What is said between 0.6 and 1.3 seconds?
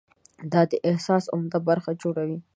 د احساس